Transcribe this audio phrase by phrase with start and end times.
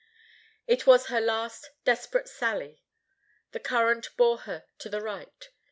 [0.65, 2.81] It was her last desperate sally.
[3.51, 5.49] The current bore her to the right.